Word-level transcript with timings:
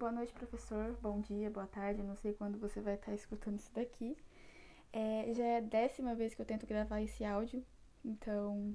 Boa 0.00 0.12
noite, 0.12 0.32
professor. 0.32 0.96
Bom 1.02 1.20
dia, 1.20 1.50
boa 1.50 1.66
tarde. 1.66 2.02
Não 2.02 2.16
sei 2.16 2.32
quando 2.32 2.58
você 2.58 2.80
vai 2.80 2.94
estar 2.94 3.12
escutando 3.12 3.58
isso 3.58 3.70
daqui. 3.74 4.16
É, 4.90 5.30
já 5.34 5.44
é 5.44 5.56
a 5.58 5.60
décima 5.60 6.14
vez 6.14 6.34
que 6.34 6.40
eu 6.40 6.46
tento 6.46 6.66
gravar 6.66 7.02
esse 7.02 7.22
áudio, 7.22 7.62
então 8.02 8.74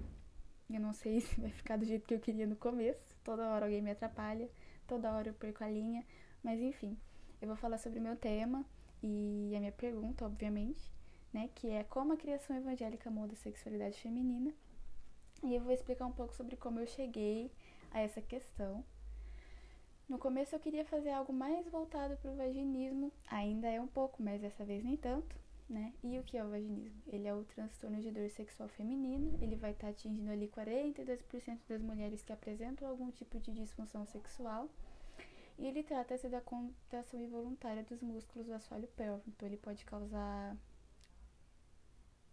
eu 0.69 0.79
não 0.79 0.93
sei 0.93 1.21
se 1.25 1.41
vai 1.41 1.49
ficar 1.49 1.77
do 1.77 1.85
jeito 1.85 2.05
que 2.05 2.13
eu 2.13 2.19
queria 2.19 2.45
no 2.45 2.55
começo. 2.55 3.17
Toda 3.23 3.49
hora 3.49 3.65
alguém 3.65 3.81
me 3.81 3.89
atrapalha, 3.89 4.47
toda 4.85 5.11
hora 5.11 5.29
eu 5.29 5.33
perco 5.33 5.63
a 5.63 5.67
linha, 5.67 6.05
mas 6.43 6.61
enfim, 6.61 6.95
eu 7.41 7.47
vou 7.47 7.57
falar 7.57 7.79
sobre 7.79 7.97
o 7.97 8.03
meu 8.03 8.15
tema 8.15 8.63
e 9.01 9.51
a 9.55 9.59
minha 9.59 9.71
pergunta, 9.71 10.27
obviamente, 10.27 10.93
né, 11.33 11.49
que 11.55 11.71
é 11.71 11.83
como 11.85 12.13
a 12.13 12.17
criação 12.17 12.55
evangélica 12.55 13.09
muda 13.09 13.33
a 13.33 13.37
sexualidade 13.37 13.99
feminina. 13.99 14.53
E 15.41 15.55
eu 15.55 15.61
vou 15.61 15.73
explicar 15.73 16.05
um 16.05 16.11
pouco 16.11 16.35
sobre 16.35 16.55
como 16.55 16.79
eu 16.79 16.85
cheguei 16.85 17.51
a 17.89 17.99
essa 17.99 18.21
questão 18.21 18.85
no 20.07 20.17
começo 20.17 20.55
eu 20.55 20.59
queria 20.59 20.85
fazer 20.85 21.11
algo 21.11 21.33
mais 21.33 21.67
voltado 21.67 22.15
para 22.17 22.31
o 22.31 22.35
vaginismo, 22.35 23.11
ainda 23.27 23.67
é 23.67 23.81
um 23.81 23.87
pouco, 23.87 24.21
mas 24.21 24.41
dessa 24.41 24.63
vez 24.63 24.83
nem 24.83 24.95
tanto, 24.95 25.35
né? 25.69 25.93
E 26.03 26.19
o 26.19 26.23
que 26.23 26.37
é 26.37 26.43
o 26.43 26.49
vaginismo? 26.49 27.01
Ele 27.07 27.27
é 27.27 27.33
o 27.33 27.43
transtorno 27.43 27.99
de 27.99 28.11
dor 28.11 28.29
sexual 28.29 28.69
feminino, 28.69 29.37
ele 29.41 29.55
vai 29.55 29.71
estar 29.71 29.87
tá 29.87 29.91
atingindo 29.91 30.29
ali 30.31 30.47
42% 30.47 31.59
das 31.67 31.81
mulheres 31.81 32.23
que 32.23 32.31
apresentam 32.31 32.87
algum 32.87 33.09
tipo 33.11 33.39
de 33.39 33.51
disfunção 33.51 34.05
sexual. 34.05 34.69
E 35.57 35.65
ele 35.65 35.83
trata-se 35.83 36.27
da 36.27 36.41
contração 36.41 37.19
involuntária 37.19 37.81
dos 37.83 38.01
músculos 38.01 38.45
do 38.45 38.53
assoalho 38.53 38.87
pélvico, 38.89 39.29
então 39.29 39.47
ele 39.47 39.57
pode 39.57 39.85
causar 39.85 40.55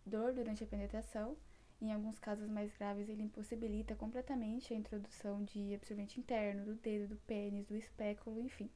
dor 0.05 0.33
durante 0.33 0.65
a 0.65 0.67
penetração, 0.67 1.37
em 1.83 1.93
alguns 1.93 2.17
casos 2.19 2.49
mais 2.49 2.73
graves, 2.77 3.09
ele 3.09 3.25
impossibilita 3.25 3.97
completamente 3.97 4.73
a 4.73 4.77
introdução 4.77 5.43
de 5.43 5.75
absorvente 5.75 6.21
interno, 6.21 6.65
do 6.65 6.75
dedo, 6.77 7.09
do 7.09 7.17
pênis, 7.27 7.67
do 7.67 7.77
espéculo, 7.77 8.41
enfim. 8.41 8.71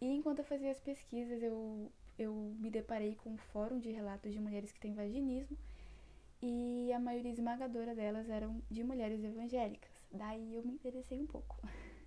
E 0.00 0.06
enquanto 0.06 0.38
eu 0.38 0.44
fazia 0.44 0.70
as 0.70 0.78
pesquisas, 0.78 1.42
eu, 1.42 1.90
eu 2.16 2.32
me 2.60 2.70
deparei 2.70 3.16
com 3.16 3.30
um 3.30 3.36
fórum 3.36 3.80
de 3.80 3.90
relatos 3.90 4.32
de 4.32 4.38
mulheres 4.38 4.70
que 4.70 4.78
têm 4.78 4.94
vaginismo 4.94 5.58
e 6.40 6.92
a 6.92 7.00
maioria 7.00 7.32
esmagadora 7.32 7.96
delas 7.96 8.30
eram 8.30 8.62
de 8.70 8.84
mulheres 8.84 9.22
evangélicas. 9.24 9.90
Daí 10.12 10.54
eu 10.54 10.62
me 10.62 10.72
interessei 10.72 11.20
um 11.20 11.26
pouco. 11.26 11.56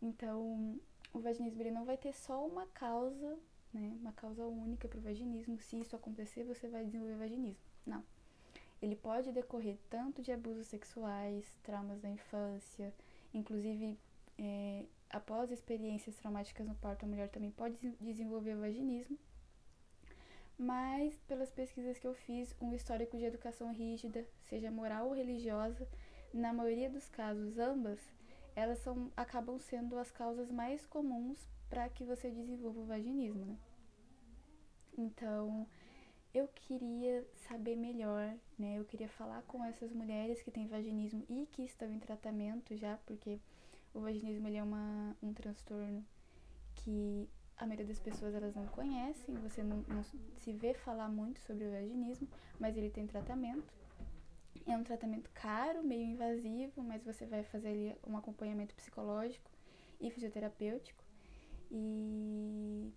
Então, 0.00 0.80
o 1.12 1.18
vaginismo 1.18 1.60
ele 1.60 1.72
não 1.72 1.84
vai 1.84 1.96
ter 1.96 2.14
só 2.14 2.46
uma 2.46 2.68
causa, 2.68 3.36
né, 3.74 3.96
uma 4.00 4.12
causa 4.12 4.46
única 4.46 4.86
para 4.86 4.96
o 4.96 5.02
vaginismo. 5.02 5.58
Se 5.58 5.80
isso 5.80 5.96
acontecer, 5.96 6.44
você 6.44 6.68
vai 6.68 6.84
desenvolver 6.84 7.16
vaginismo. 7.16 7.64
Não 7.84 8.04
ele 8.80 8.96
pode 8.96 9.32
decorrer 9.32 9.76
tanto 9.90 10.22
de 10.22 10.32
abusos 10.32 10.66
sexuais, 10.66 11.44
traumas 11.62 12.00
da 12.00 12.08
infância, 12.08 12.94
inclusive 13.34 13.98
é, 14.38 14.84
após 15.10 15.50
experiências 15.50 16.14
traumáticas 16.16 16.66
no 16.66 16.74
parto, 16.76 17.04
a 17.04 17.08
mulher 17.08 17.28
também 17.28 17.50
pode 17.50 17.76
desenvolver 18.00 18.54
vaginismo. 18.54 19.18
Mas, 20.56 21.16
pelas 21.28 21.50
pesquisas 21.50 21.98
que 21.98 22.06
eu 22.06 22.14
fiz, 22.14 22.54
um 22.60 22.74
histórico 22.74 23.16
de 23.16 23.24
educação 23.24 23.72
rígida, 23.72 24.26
seja 24.42 24.70
moral 24.70 25.06
ou 25.06 25.14
religiosa, 25.14 25.86
na 26.32 26.52
maioria 26.52 26.90
dos 26.90 27.08
casos, 27.08 27.58
ambas, 27.58 28.00
elas 28.56 28.78
são, 28.78 29.10
acabam 29.16 29.58
sendo 29.58 29.96
as 29.96 30.10
causas 30.10 30.50
mais 30.50 30.84
comuns 30.84 31.38
para 31.70 31.88
que 31.88 32.04
você 32.04 32.28
desenvolva 32.30 32.80
o 32.80 32.86
vaginismo, 32.86 33.44
né? 33.44 33.56
Então, 34.96 35.64
eu 36.38 36.48
queria 36.48 37.26
saber 37.48 37.76
melhor, 37.76 38.34
né? 38.58 38.78
Eu 38.78 38.84
queria 38.84 39.08
falar 39.08 39.42
com 39.42 39.64
essas 39.64 39.92
mulheres 39.92 40.40
que 40.42 40.50
têm 40.50 40.66
vaginismo 40.68 41.24
e 41.28 41.46
que 41.46 41.62
estão 41.62 41.92
em 41.92 41.98
tratamento 41.98 42.76
já, 42.76 42.96
porque 43.06 43.38
o 43.92 44.00
vaginismo 44.00 44.48
é 44.48 44.62
uma, 44.62 45.16
um 45.22 45.32
transtorno 45.32 46.04
que 46.76 47.28
a 47.56 47.66
maioria 47.66 47.86
das 47.86 47.98
pessoas 47.98 48.34
elas 48.34 48.54
não 48.54 48.66
conhecem, 48.66 49.34
você 49.36 49.62
não, 49.62 49.78
não 49.88 50.04
se 50.04 50.52
vê 50.52 50.74
falar 50.74 51.08
muito 51.08 51.40
sobre 51.40 51.64
o 51.64 51.70
vaginismo, 51.72 52.28
mas 52.58 52.76
ele 52.76 52.90
tem 52.90 53.06
tratamento. 53.06 53.72
É 54.66 54.76
um 54.76 54.84
tratamento 54.84 55.30
caro, 55.34 55.82
meio 55.82 56.04
invasivo, 56.04 56.82
mas 56.82 57.02
você 57.02 57.26
vai 57.26 57.42
fazer 57.42 57.68
ali 57.68 57.96
um 58.06 58.16
acompanhamento 58.16 58.74
psicológico 58.74 59.50
e 60.00 60.10
fisioterapêutico. 60.10 61.02
E 61.70 62.92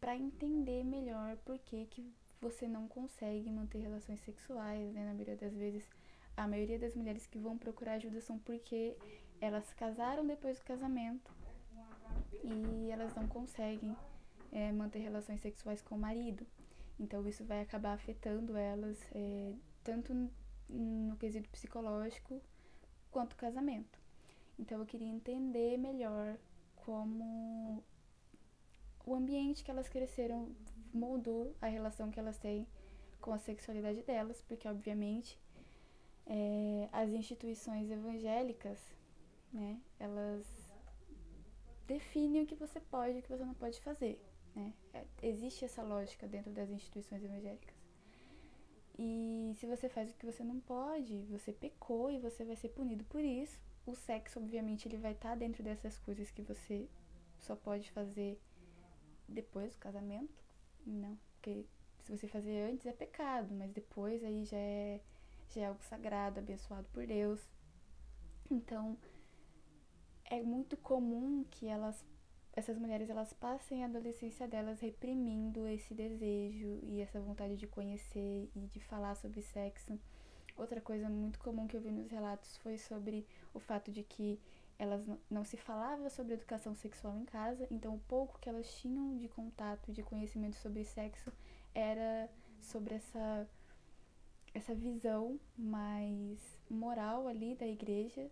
para 0.00 0.16
entender 0.16 0.84
melhor 0.84 1.36
por 1.38 1.58
que, 1.58 1.86
que 1.86 2.12
você 2.40 2.68
não 2.68 2.86
consegue 2.86 3.50
manter 3.50 3.78
relações 3.78 4.20
sexuais, 4.20 4.92
né? 4.92 5.04
Na 5.04 5.12
maioria 5.12 5.36
das 5.36 5.54
vezes, 5.54 5.88
a 6.36 6.46
maioria 6.46 6.78
das 6.78 6.94
mulheres 6.94 7.26
que 7.26 7.38
vão 7.38 7.58
procurar 7.58 7.94
ajuda 7.94 8.20
são 8.20 8.38
porque 8.38 8.96
elas 9.40 9.72
casaram 9.74 10.26
depois 10.26 10.58
do 10.58 10.64
casamento 10.64 11.32
e 12.44 12.90
elas 12.90 13.14
não 13.14 13.26
conseguem 13.26 13.96
é, 14.52 14.70
manter 14.72 15.00
relações 15.00 15.40
sexuais 15.40 15.82
com 15.82 15.96
o 15.96 15.98
marido. 15.98 16.46
Então 16.98 17.26
isso 17.26 17.44
vai 17.44 17.60
acabar 17.60 17.92
afetando 17.94 18.56
elas 18.56 18.98
é, 19.12 19.52
tanto 19.84 20.12
no 20.68 21.16
quesito 21.16 21.48
psicológico 21.50 22.40
quanto 23.10 23.36
casamento. 23.36 23.98
Então 24.58 24.78
eu 24.80 24.86
queria 24.86 25.08
entender 25.08 25.76
melhor 25.76 26.36
como 26.76 27.82
o 29.08 29.14
ambiente 29.14 29.64
que 29.64 29.70
elas 29.70 29.88
cresceram 29.88 30.54
moldou 30.92 31.54
a 31.62 31.66
relação 31.66 32.10
que 32.10 32.20
elas 32.20 32.38
têm 32.38 32.66
com 33.20 33.32
a 33.32 33.38
sexualidade 33.38 34.02
delas, 34.02 34.42
porque 34.42 34.68
obviamente 34.68 35.38
é, 36.26 36.88
as 36.92 37.10
instituições 37.10 37.90
evangélicas, 37.90 38.78
né, 39.50 39.80
elas 39.98 40.46
definem 41.86 42.42
o 42.42 42.46
que 42.46 42.54
você 42.54 42.80
pode 42.80 43.16
e 43.16 43.20
o 43.20 43.22
que 43.22 43.30
você 43.30 43.44
não 43.44 43.54
pode 43.54 43.80
fazer, 43.80 44.22
né? 44.54 44.74
É, 44.92 45.06
existe 45.22 45.64
essa 45.64 45.82
lógica 45.82 46.28
dentro 46.28 46.50
das 46.50 46.68
instituições 46.68 47.24
evangélicas. 47.24 47.74
E 48.98 49.54
se 49.56 49.66
você 49.66 49.88
faz 49.88 50.10
o 50.10 50.14
que 50.16 50.26
você 50.26 50.44
não 50.44 50.60
pode, 50.60 51.22
você 51.30 51.50
pecou 51.50 52.10
e 52.10 52.18
você 52.18 52.44
vai 52.44 52.56
ser 52.56 52.68
punido 52.70 53.04
por 53.04 53.24
isso. 53.24 53.58
O 53.86 53.94
sexo, 53.94 54.38
obviamente, 54.38 54.86
ele 54.86 54.98
vai 54.98 55.12
estar 55.12 55.34
dentro 55.34 55.62
dessas 55.62 55.98
coisas 55.98 56.30
que 56.30 56.42
você 56.42 56.88
só 57.38 57.56
pode 57.56 57.90
fazer 57.92 58.38
depois 59.28 59.74
do 59.74 59.78
casamento, 59.78 60.32
não, 60.86 61.18
porque 61.34 61.66
se 62.02 62.16
você 62.16 62.26
fazer 62.26 62.70
antes 62.70 62.86
é 62.86 62.92
pecado, 62.92 63.54
mas 63.54 63.70
depois 63.72 64.24
aí 64.24 64.44
já 64.44 64.56
é, 64.56 65.00
já 65.50 65.62
é 65.62 65.66
algo 65.66 65.82
sagrado, 65.84 66.40
abençoado 66.40 66.88
por 66.92 67.06
Deus. 67.06 67.40
Então, 68.50 68.96
é 70.24 70.42
muito 70.42 70.76
comum 70.76 71.44
que 71.50 71.66
elas 71.66 72.04
essas 72.58 72.76
mulheres 72.76 73.08
elas 73.08 73.32
passem 73.32 73.84
a 73.84 73.86
adolescência 73.86 74.48
delas 74.48 74.80
reprimindo 74.80 75.64
esse 75.68 75.94
desejo 75.94 76.80
e 76.82 77.00
essa 77.00 77.20
vontade 77.20 77.56
de 77.56 77.68
conhecer 77.68 78.50
e 78.52 78.60
de 78.66 78.80
falar 78.80 79.14
sobre 79.14 79.42
sexo. 79.42 79.96
Outra 80.56 80.80
coisa 80.80 81.08
muito 81.08 81.38
comum 81.38 81.68
que 81.68 81.76
eu 81.76 81.80
vi 81.80 81.92
nos 81.92 82.10
relatos 82.10 82.56
foi 82.56 82.76
sobre 82.76 83.24
o 83.54 83.60
fato 83.60 83.92
de 83.92 84.02
que 84.02 84.40
elas 84.78 85.04
não 85.28 85.44
se 85.44 85.56
falava 85.56 86.08
sobre 86.08 86.34
educação 86.34 86.74
sexual 86.74 87.18
em 87.18 87.24
casa, 87.24 87.66
então 87.70 87.94
o 87.96 88.00
pouco 88.00 88.38
que 88.38 88.48
elas 88.48 88.72
tinham 88.74 89.16
de 89.16 89.28
contato, 89.28 89.92
de 89.92 90.02
conhecimento 90.02 90.56
sobre 90.56 90.84
sexo 90.84 91.32
era 91.74 92.30
sobre 92.60 92.94
essa 92.94 93.48
essa 94.54 94.74
visão 94.74 95.38
mais 95.56 96.58
moral 96.70 97.28
ali 97.28 97.54
da 97.54 97.66
igreja 97.66 98.30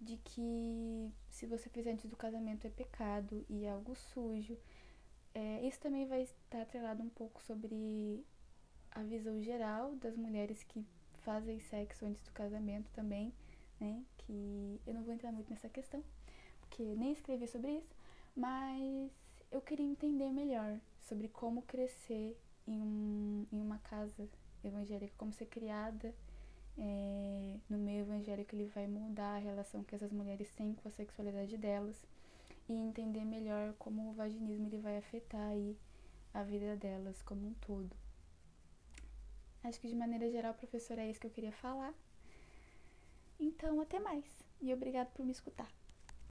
de 0.00 0.16
que 0.16 1.12
se 1.28 1.46
você 1.46 1.68
fizer 1.68 1.92
antes 1.92 2.10
do 2.10 2.16
casamento 2.16 2.66
é 2.66 2.70
pecado 2.70 3.44
e 3.48 3.64
é 3.64 3.70
algo 3.70 3.94
sujo. 3.94 4.58
É, 5.34 5.66
isso 5.66 5.80
também 5.80 6.06
vai 6.06 6.22
estar 6.22 6.62
atrelado 6.62 7.02
um 7.02 7.08
pouco 7.08 7.40
sobre 7.42 8.24
a 8.90 9.02
visão 9.02 9.40
geral 9.40 9.94
das 9.96 10.16
mulheres 10.16 10.62
que 10.64 10.84
fazem 11.20 11.60
sexo 11.60 12.04
antes 12.04 12.22
do 12.22 12.32
casamento 12.32 12.90
também 12.92 13.32
né? 13.82 14.02
Que 14.18 14.80
eu 14.86 14.94
não 14.94 15.02
vou 15.02 15.12
entrar 15.12 15.32
muito 15.32 15.50
nessa 15.50 15.68
questão, 15.68 16.02
porque 16.60 16.82
nem 16.82 17.12
escrevi 17.12 17.46
sobre 17.48 17.72
isso, 17.72 17.94
mas 18.36 19.10
eu 19.50 19.60
queria 19.60 19.86
entender 19.86 20.30
melhor 20.30 20.78
sobre 21.00 21.28
como 21.28 21.62
crescer 21.62 22.38
em, 22.66 22.80
um, 22.80 23.46
em 23.52 23.60
uma 23.60 23.78
casa 23.78 24.28
evangélica, 24.64 25.12
como 25.18 25.32
ser 25.32 25.46
criada 25.46 26.14
é, 26.78 27.56
no 27.68 27.76
meio 27.76 28.02
evangélico, 28.02 28.54
ele 28.54 28.66
vai 28.66 28.86
mudar 28.86 29.36
a 29.36 29.38
relação 29.38 29.84
que 29.84 29.94
essas 29.94 30.12
mulheres 30.12 30.50
têm 30.52 30.72
com 30.74 30.88
a 30.88 30.92
sexualidade 30.92 31.56
delas 31.56 31.96
e 32.68 32.72
entender 32.72 33.24
melhor 33.24 33.74
como 33.78 34.10
o 34.10 34.14
vaginismo 34.14 34.66
ele 34.66 34.78
vai 34.78 34.96
afetar 34.96 35.48
aí 35.48 35.76
a 36.32 36.42
vida 36.42 36.76
delas 36.76 37.20
como 37.22 37.48
um 37.48 37.54
todo. 37.54 37.94
Acho 39.64 39.80
que 39.80 39.88
de 39.88 39.94
maneira 39.94 40.30
geral, 40.30 40.54
professor, 40.54 40.98
é 40.98 41.08
isso 41.08 41.20
que 41.20 41.26
eu 41.26 41.30
queria 41.30 41.52
falar. 41.52 41.94
Então, 43.42 43.80
até 43.80 43.98
mais 43.98 44.24
e 44.60 44.72
obrigado 44.72 45.12
por 45.14 45.26
me 45.26 45.32
escutar. 45.32 45.68